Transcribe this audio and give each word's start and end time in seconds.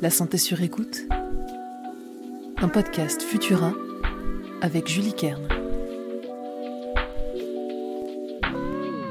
La 0.00 0.10
santé 0.10 0.38
sur 0.38 0.62
écoute. 0.62 1.08
Un 2.58 2.68
podcast 2.68 3.20
Futura 3.20 3.72
avec 4.62 4.86
Julie 4.86 5.12
Kern. 5.12 5.42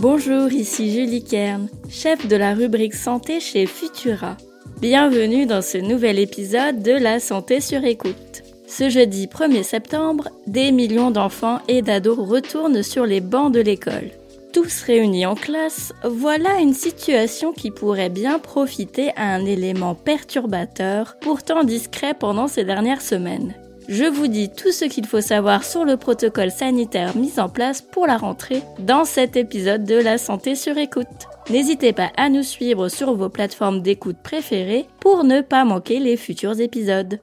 Bonjour, 0.00 0.50
ici 0.50 0.92
Julie 0.92 1.22
Kern, 1.22 1.68
chef 1.88 2.26
de 2.26 2.34
la 2.34 2.54
rubrique 2.54 2.94
santé 2.94 3.38
chez 3.38 3.66
Futura. 3.66 4.36
Bienvenue 4.80 5.46
dans 5.46 5.62
ce 5.62 5.78
nouvel 5.78 6.18
épisode 6.18 6.82
de 6.82 6.92
La 6.92 7.20
santé 7.20 7.60
sur 7.60 7.84
écoute. 7.84 8.42
Ce 8.66 8.90
jeudi 8.90 9.28
1er 9.28 9.62
septembre, 9.62 10.30
des 10.48 10.72
millions 10.72 11.12
d'enfants 11.12 11.60
et 11.68 11.82
d'ados 11.82 12.18
retournent 12.18 12.82
sur 12.82 13.06
les 13.06 13.20
bancs 13.20 13.52
de 13.52 13.60
l'école 13.60 14.10
tous 14.52 14.82
réunis 14.82 15.26
en 15.26 15.34
classe, 15.34 15.92
voilà 16.04 16.60
une 16.60 16.74
situation 16.74 17.52
qui 17.52 17.70
pourrait 17.70 18.10
bien 18.10 18.38
profiter 18.38 19.10
à 19.16 19.34
un 19.34 19.44
élément 19.46 19.94
perturbateur, 19.94 21.16
pourtant 21.20 21.64
discret 21.64 22.14
pendant 22.14 22.48
ces 22.48 22.64
dernières 22.64 23.00
semaines. 23.00 23.54
Je 23.88 24.04
vous 24.04 24.28
dis 24.28 24.50
tout 24.50 24.70
ce 24.70 24.84
qu'il 24.84 25.06
faut 25.06 25.20
savoir 25.20 25.64
sur 25.64 25.84
le 25.84 25.96
protocole 25.96 26.50
sanitaire 26.50 27.16
mis 27.16 27.40
en 27.40 27.48
place 27.48 27.82
pour 27.82 28.06
la 28.06 28.16
rentrée 28.16 28.62
dans 28.78 29.04
cet 29.04 29.36
épisode 29.36 29.84
de 29.84 29.96
La 29.96 30.18
santé 30.18 30.54
sur 30.54 30.78
écoute. 30.78 31.06
N'hésitez 31.50 31.92
pas 31.92 32.12
à 32.16 32.28
nous 32.28 32.44
suivre 32.44 32.88
sur 32.88 33.14
vos 33.14 33.28
plateformes 33.28 33.82
d'écoute 33.82 34.18
préférées 34.22 34.86
pour 35.00 35.24
ne 35.24 35.40
pas 35.40 35.64
manquer 35.64 35.98
les 35.98 36.16
futurs 36.16 36.60
épisodes. 36.60 37.18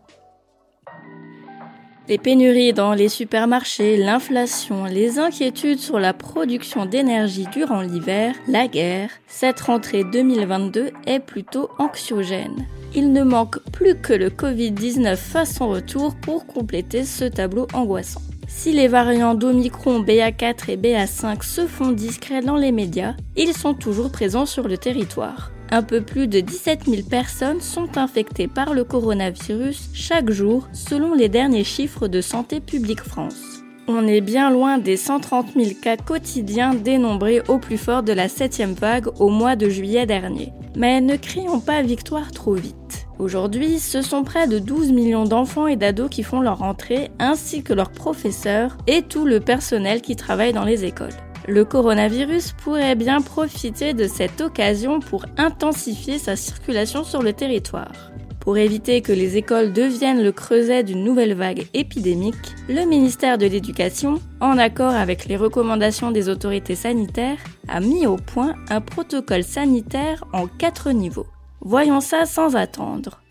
Les 2.09 2.17
pénuries 2.17 2.73
dans 2.73 2.95
les 2.95 3.07
supermarchés, 3.07 3.95
l'inflation, 3.95 4.85
les 4.85 5.19
inquiétudes 5.19 5.77
sur 5.77 5.99
la 5.99 6.11
production 6.11 6.87
d'énergie 6.87 7.45
durant 7.53 7.81
l'hiver, 7.81 8.33
la 8.47 8.67
guerre, 8.67 9.11
cette 9.27 9.59
rentrée 9.59 10.03
2022 10.03 10.89
est 11.05 11.19
plutôt 11.19 11.69
anxiogène. 11.77 12.65
Il 12.95 13.13
ne 13.13 13.21
manque 13.21 13.59
plus 13.71 13.93
que 13.93 14.13
le 14.13 14.31
Covid-19 14.31 15.17
fasse 15.17 15.57
son 15.57 15.69
retour 15.69 16.15
pour 16.15 16.47
compléter 16.47 17.05
ce 17.05 17.25
tableau 17.25 17.67
angoissant. 17.73 18.23
Si 18.47 18.71
les 18.71 18.87
variants 18.87 19.35
d'Omicron 19.35 20.01
BA4 20.01 20.71
et 20.71 20.77
BA5 20.77 21.43
se 21.43 21.67
font 21.67 21.91
discrets 21.91 22.41
dans 22.41 22.57
les 22.57 22.71
médias, 22.71 23.13
ils 23.35 23.53
sont 23.53 23.75
toujours 23.75 24.11
présents 24.11 24.47
sur 24.47 24.67
le 24.67 24.79
territoire. 24.79 25.51
Un 25.71 25.83
peu 25.83 26.01
plus 26.01 26.27
de 26.27 26.39
17 26.39 26.85
000 26.85 27.03
personnes 27.03 27.61
sont 27.61 27.97
infectées 27.97 28.47
par 28.47 28.73
le 28.73 28.83
coronavirus 28.83 29.89
chaque 29.93 30.31
jour 30.31 30.67
selon 30.73 31.13
les 31.13 31.29
derniers 31.29 31.63
chiffres 31.63 32.07
de 32.07 32.21
Santé 32.21 32.59
publique 32.59 33.01
France. 33.01 33.63
On 33.87 34.07
est 34.07 34.21
bien 34.21 34.49
loin 34.49 34.79
des 34.79 34.97
130 34.97 35.53
000 35.55 35.71
cas 35.81 35.97
quotidiens 35.97 36.73
dénombrés 36.73 37.41
au 37.47 37.59
plus 37.59 37.77
fort 37.77 38.01
de 38.01 38.13
la 38.13 38.29
septième 38.29 38.73
vague 38.73 39.09
au 39.19 39.29
mois 39.29 39.55
de 39.55 39.69
juillet 39.69 40.07
dernier. 40.07 40.53
Mais 40.75 41.01
ne 41.01 41.15
crions 41.15 41.59
pas 41.59 41.83
victoire 41.83 42.31
trop 42.31 42.53
vite. 42.53 43.07
Aujourd'hui, 43.19 43.79
ce 43.79 44.01
sont 44.01 44.23
près 44.23 44.47
de 44.47 44.59
12 44.59 44.91
millions 44.91 45.25
d'enfants 45.25 45.67
et 45.67 45.75
d'ados 45.75 46.09
qui 46.09 46.23
font 46.23 46.39
leur 46.39 46.63
entrée, 46.63 47.11
ainsi 47.19 47.63
que 47.63 47.73
leurs 47.73 47.91
professeurs 47.91 48.77
et 48.87 49.01
tout 49.01 49.25
le 49.25 49.39
personnel 49.39 50.01
qui 50.01 50.15
travaille 50.15 50.53
dans 50.53 50.65
les 50.65 50.85
écoles. 50.85 51.09
Le 51.49 51.65
coronavirus 51.65 52.51
pourrait 52.51 52.93
bien 52.93 53.21
profiter 53.21 53.95
de 53.95 54.05
cette 54.05 54.39
occasion 54.39 54.99
pour 54.99 55.25
intensifier 55.35 56.19
sa 56.19 56.35
circulation 56.35 57.03
sur 57.03 57.23
le 57.23 57.33
territoire. 57.33 58.11
Pour 58.39 58.59
éviter 58.59 59.01
que 59.01 59.11
les 59.11 59.35
écoles 59.35 59.73
deviennent 59.73 60.21
le 60.21 60.31
creuset 60.31 60.83
d'une 60.83 61.03
nouvelle 61.03 61.33
vague 61.33 61.65
épidémique, 61.73 62.35
le 62.67 62.85
ministère 62.85 63.39
de 63.39 63.47
l'Éducation, 63.47 64.21
en 64.41 64.59
accord 64.59 64.93
avec 64.93 65.25
les 65.25 65.37
recommandations 65.37 66.11
des 66.11 66.29
autorités 66.29 66.75
sanitaires, 66.75 67.39
a 67.67 67.79
mis 67.79 68.05
au 68.05 68.17
point 68.17 68.53
un 68.69 68.79
protocole 68.79 69.43
sanitaire 69.43 70.23
en 70.33 70.45
quatre 70.45 70.91
niveaux. 70.91 71.27
Voyons 71.61 71.99
ça 71.99 72.27
sans 72.27 72.55
attendre. 72.55 73.23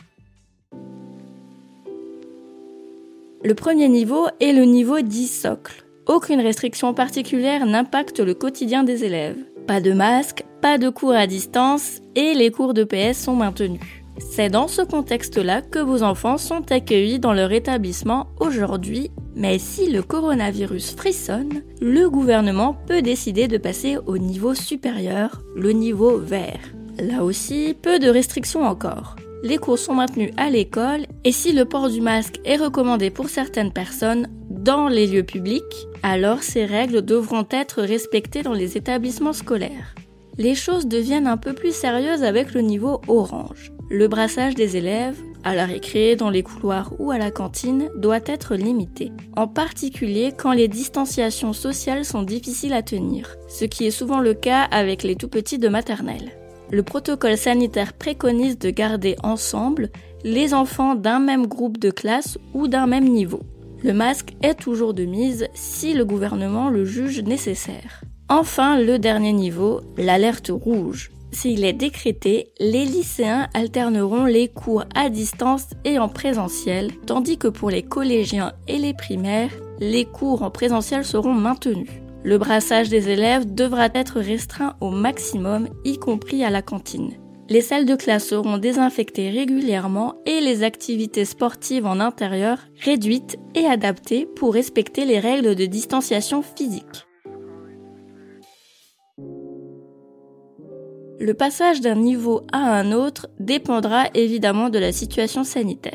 Le 3.45 3.55
premier 3.55 3.89
niveau 3.89 4.27
est 4.41 4.53
le 4.53 4.65
niveau 4.65 5.03
dit 5.03 5.29
socle 5.29 5.85
aucune 6.09 6.41
restriction 6.41 6.95
particulière 6.95 7.67
n'impacte 7.67 8.19
le 8.19 8.35
quotidien 8.35 8.83
des 8.83 9.05
élèves. 9.05 9.37
Pas 9.67 9.81
de 9.81 9.93
masque, 9.93 10.45
pas 10.63 10.79
de 10.79 10.89
cours 10.89 11.13
à 11.13 11.27
distance 11.27 12.01
et 12.17 12.35
les 12.35 12.51
cours 12.51 12.75
de 12.75 12.85
PS 12.85 13.19
sont 13.19 13.37
maintenus. 13.37 13.81
C'est 14.19 14.49
dans 14.49 14.67
ce 14.67 14.83
contexte-là 14.83 15.63
que 15.63 15.79
vos 15.79 16.03
enfants 16.03 16.39
sont 16.39 16.73
accueillis 16.73 17.21
dans 17.21 17.35
leur 17.35 17.53
établissement 17.53 18.27
aujourd'hui, 18.41 19.11
mais 19.37 19.59
si 19.59 19.91
le 19.93 20.03
coronavirus 20.03 20.97
frissonne, 20.97 21.63
le 21.81 22.09
gouvernement 22.09 22.77
peut 22.87 23.03
décider 23.03 23.47
de 23.47 23.59
passer 23.59 23.97
au 24.07 24.19
niveau 24.19 24.55
supérieur, 24.55 25.43
le 25.55 25.71
niveau 25.71 26.19
vert. 26.19 26.73
Là 26.99 27.23
aussi, 27.23 27.77
peu 27.81 28.01
de 28.01 28.09
restrictions 28.09 28.65
encore 28.65 29.15
les 29.43 29.59
cours 29.59 29.79
sont 29.79 29.95
maintenus 29.95 30.33
à 30.37 30.51
l'école 30.51 31.07
et 31.25 31.33
si 31.33 31.53
le 31.53 31.65
port 31.65 31.89
du 31.89 32.01
masque 32.01 32.41
est 32.45 32.57
recommandé 32.57 33.11
pour 33.11 33.29
certaines 33.29 33.73
personnes 33.73 34.29
dans 34.69 34.89
les 34.89 35.07
lieux 35.07 35.23
publics, 35.23 35.89
alors 36.03 36.43
ces 36.43 36.67
règles 36.67 37.01
devront 37.01 37.47
être 37.51 37.81
respectées 37.81 38.43
dans 38.43 38.53
les 38.53 38.77
établissements 38.77 39.33
scolaires. 39.33 39.95
Les 40.37 40.55
choses 40.55 40.87
deviennent 40.87 41.27
un 41.27 41.39
peu 41.39 41.55
plus 41.55 41.75
sérieuses 41.75 42.23
avec 42.23 42.53
le 42.53 42.61
niveau 42.61 43.01
orange. 43.09 43.73
Le 43.89 44.09
brassage 44.09 44.55
des 44.55 44.77
élèves, 44.77 45.17
à 45.43 45.55
la 45.55 45.65
récré, 45.65 46.17
dans 46.17 46.29
les 46.29 46.43
couloirs 46.43 46.93
ou 46.99 47.11
à 47.11 47.17
la 47.17 47.31
cantine, 47.31 47.89
doit 47.97 48.21
être 48.27 48.57
limité, 48.57 49.11
en 49.37 49.49
particulier 49.49 50.35
quand 50.37 50.53
les 50.53 50.69
distanciations 50.69 51.55
sociales 51.55 52.05
sont 52.05 52.23
difficiles 52.23 52.75
à 52.75 52.83
tenir, 52.83 53.37
ce 53.49 53.65
qui 53.65 53.87
est 53.87 53.91
souvent 53.91 54.21
le 54.21 54.35
cas 54.35 54.65
avec 54.65 55.03
les 55.03 55.17
tout 55.17 55.29
petits 55.29 55.57
de 55.57 55.69
maternelle 55.69 56.31
le 56.71 56.83
protocole 56.83 57.39
sanitaire 57.39 57.95
préconise 57.95 58.59
de 58.59 58.69
garder 58.69 59.17
ensemble 59.23 59.89
les 60.23 60.53
enfants 60.53 60.95
d'un 60.95 61.19
même 61.19 61.47
groupe 61.47 61.79
de 61.79 61.91
classe 61.91 62.37
ou 62.53 62.69
d'un 62.69 62.87
même 62.87 63.09
niveau. 63.09 63.41
Le 63.83 63.93
masque 63.93 64.35
est 64.43 64.59
toujours 64.59 64.93
de 64.93 65.05
mise 65.05 65.47
si 65.55 65.95
le 65.95 66.05
gouvernement 66.05 66.69
le 66.69 66.85
juge 66.85 67.23
nécessaire. 67.23 68.03
Enfin, 68.29 68.81
le 68.81 68.99
dernier 68.99 69.33
niveau, 69.33 69.81
l'alerte 69.97 70.51
rouge. 70.53 71.11
S'il 71.31 71.65
est 71.65 71.75
décrété, 71.75 72.53
les 72.59 72.85
lycéens 72.85 73.49
alterneront 73.55 74.25
les 74.25 74.49
cours 74.49 74.85
à 74.95 75.11
distance 75.11 75.67
et 75.85 75.99
en 75.99 76.09
présentiel, 76.09 76.91
tandis 77.07 77.39
que 77.39 77.49
pour 77.49 77.71
les 77.71 77.83
collégiens 77.83 78.53
et 78.67 78.79
les 78.79 78.95
primaires, 78.95 79.53
les 79.79 80.05
cours 80.05 80.43
en 80.43 80.51
présentiel 80.51 81.05
seront 81.05 81.35
maintenus. 81.35 81.89
Le 82.25 82.39
brassage 82.39 82.89
des 82.89 83.11
élèves 83.11 83.55
devra 83.55 83.89
être 83.95 84.21
restreint 84.21 84.75
au 84.81 84.91
maximum, 84.91 85.69
y 85.85 85.99
compris 85.99 86.43
à 86.43 86.51
la 86.51 86.63
cantine. 86.63 87.13
Les 87.51 87.63
salles 87.63 87.87
de 87.87 87.97
classe 87.97 88.29
seront 88.29 88.59
désinfectées 88.59 89.31
régulièrement 89.31 90.17
et 90.27 90.41
les 90.41 90.65
activités 90.65 91.25
sportives 91.25 91.87
en 91.87 91.99
intérieur 91.99 92.59
réduites 92.85 93.39
et 93.55 93.65
adaptées 93.65 94.27
pour 94.27 94.53
respecter 94.53 95.07
les 95.07 95.19
règles 95.19 95.55
de 95.55 95.65
distanciation 95.65 96.43
physique. 96.43 97.07
Le 101.21 101.33
passage 101.33 101.81
d'un 101.81 101.97
niveau 101.97 102.43
à 102.53 102.59
un 102.59 102.93
autre 102.93 103.29
dépendra 103.41 104.05
évidemment 104.13 104.69
de 104.69 104.79
la 104.79 104.93
situation 104.93 105.43
sanitaire. 105.43 105.95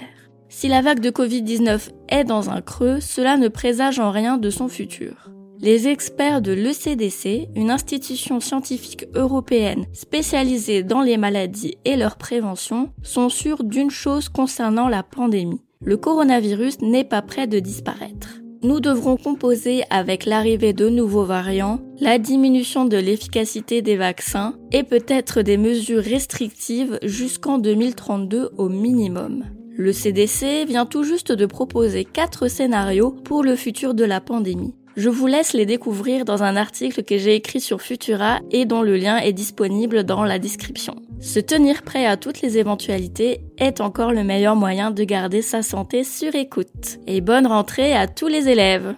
Si 0.50 0.68
la 0.68 0.82
vague 0.82 1.00
de 1.02 1.12
Covid-19 1.12 1.90
est 2.10 2.24
dans 2.24 2.50
un 2.50 2.62
creux, 2.62 3.00
cela 3.00 3.38
ne 3.38 3.48
présage 3.48 4.00
en 4.00 4.10
rien 4.10 4.38
de 4.38 4.50
son 4.50 4.68
futur. 4.68 5.30
Les 5.64 5.88
experts 5.88 6.42
de 6.42 6.52
l'ECDC, 6.52 7.48
une 7.56 7.72
institution 7.72 8.42
scientifique 8.42 9.06
européenne 9.16 9.86
spécialisée 9.94 10.84
dans 10.84 11.02
les 11.02 11.16
maladies 11.16 11.78
et 11.86 11.96
leur 11.96 12.18
prévention, 12.18 12.90
sont 13.02 13.30
sûrs 13.30 13.64
d'une 13.64 13.90
chose 13.90 14.28
concernant 14.28 14.90
la 14.90 15.04
pandémie. 15.04 15.62
Le 15.82 15.96
coronavirus 15.96 16.82
n'est 16.82 17.06
pas 17.06 17.22
prêt 17.22 17.48
de 17.48 17.60
disparaître. 17.60 18.42
Nous 18.62 18.82
devrons 18.82 19.16
composer 19.16 19.84
avec 19.90 20.26
l'arrivée 20.26 20.74
de 20.74 20.90
nouveaux 20.90 21.24
variants, 21.24 21.80
la 22.02 22.18
diminution 22.18 22.84
de 22.84 22.98
l'efficacité 22.98 23.82
des 23.82 23.96
vaccins 23.96 24.56
et 24.74 24.84
peut-être 24.84 25.44
des 25.44 25.56
mesures 25.56 26.04
restrictives 26.04 27.00
jusqu'en 27.04 27.58
2032 27.58 28.50
au 28.58 28.68
minimum. 28.68 29.46
Le 29.78 29.94
CDC 29.94 30.66
vient 30.68 30.86
tout 30.86 31.04
juste 31.04 31.32
de 31.32 31.46
proposer 31.46 32.04
quatre 32.04 32.50
scénarios 32.50 33.12
pour 33.12 33.44
le 33.44 33.56
futur 33.56 33.94
de 33.94 34.04
la 34.04 34.20
pandémie. 34.20 34.76
Je 34.96 35.10
vous 35.10 35.26
laisse 35.26 35.54
les 35.54 35.66
découvrir 35.66 36.24
dans 36.24 36.44
un 36.44 36.56
article 36.56 37.04
que 37.04 37.18
j'ai 37.18 37.36
écrit 37.36 37.60
sur 37.60 37.82
Futura 37.82 38.40
et 38.52 38.66
dont 38.66 38.84
le 38.84 38.96
lien 38.96 39.18
est 39.18 39.34
disponible 39.34 40.04
dans 40.04 40.24
la 40.24 40.38
description. 40.38 40.96
Se 41.20 41.40
tenir 41.40 41.82
prêt 41.82 42.06
à 42.06 42.16
toutes 42.16 42.42
les 42.42 42.60
éventualités 42.60 43.42
est 43.58 43.82
encore 43.82 44.12
le 44.12 44.24
meilleur 44.24 44.56
moyen 44.56 44.92
de 44.92 45.04
garder 45.04 45.42
sa 45.42 45.64
santé 45.64 46.04
sur 46.04 46.36
écoute. 46.36 47.00
Et 47.08 47.22
bonne 47.22 47.48
rentrée 47.48 47.96
à 47.96 48.08
tous 48.08 48.28
les 48.28 48.50
élèves 48.50 48.96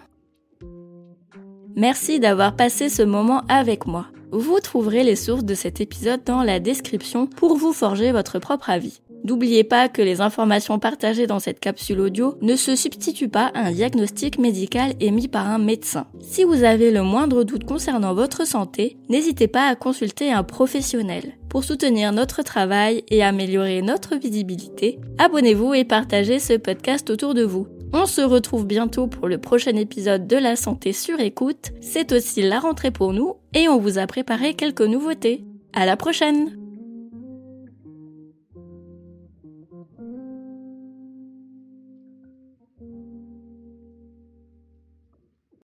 Merci 1.76 2.20
d'avoir 2.20 2.56
passé 2.56 2.88
ce 2.88 3.02
moment 3.02 3.42
avec 3.48 3.86
moi. 3.86 4.06
Vous 4.32 4.60
trouverez 4.60 5.04
les 5.04 5.16
sources 5.16 5.44
de 5.44 5.54
cet 5.54 5.80
épisode 5.80 6.24
dans 6.24 6.42
la 6.42 6.58
description 6.58 7.26
pour 7.26 7.56
vous 7.56 7.72
forger 7.72 8.12
votre 8.12 8.38
propre 8.38 8.70
avis. 8.70 9.00
N'oubliez 9.26 9.64
pas 9.64 9.88
que 9.88 10.02
les 10.02 10.20
informations 10.20 10.78
partagées 10.78 11.26
dans 11.26 11.40
cette 11.40 11.58
capsule 11.58 11.98
audio 11.98 12.36
ne 12.42 12.54
se 12.54 12.76
substituent 12.76 13.28
pas 13.28 13.50
à 13.54 13.66
un 13.66 13.72
diagnostic 13.72 14.38
médical 14.38 14.92
émis 15.00 15.26
par 15.26 15.48
un 15.48 15.58
médecin. 15.58 16.06
Si 16.20 16.44
vous 16.44 16.62
avez 16.62 16.92
le 16.92 17.02
moindre 17.02 17.42
doute 17.42 17.64
concernant 17.64 18.14
votre 18.14 18.46
santé, 18.46 18.96
n'hésitez 19.08 19.48
pas 19.48 19.66
à 19.66 19.74
consulter 19.74 20.30
un 20.30 20.44
professionnel. 20.44 21.34
Pour 21.48 21.64
soutenir 21.64 22.12
notre 22.12 22.42
travail 22.42 23.02
et 23.08 23.24
améliorer 23.24 23.82
notre 23.82 24.14
visibilité, 24.14 25.00
abonnez-vous 25.18 25.74
et 25.74 25.84
partagez 25.84 26.38
ce 26.38 26.52
podcast 26.52 27.10
autour 27.10 27.34
de 27.34 27.42
vous. 27.42 27.66
On 27.92 28.06
se 28.06 28.20
retrouve 28.20 28.64
bientôt 28.64 29.08
pour 29.08 29.26
le 29.26 29.38
prochain 29.38 29.74
épisode 29.74 30.28
de 30.28 30.36
La 30.36 30.54
Santé 30.54 30.92
sur 30.92 31.18
écoute. 31.18 31.72
C'est 31.80 32.12
aussi 32.12 32.42
la 32.42 32.60
rentrée 32.60 32.92
pour 32.92 33.12
nous 33.12 33.34
et 33.54 33.68
on 33.68 33.78
vous 33.78 33.98
a 33.98 34.06
préparé 34.06 34.54
quelques 34.54 34.82
nouveautés. 34.82 35.44
À 35.72 35.84
la 35.84 35.96
prochaine! 35.96 36.65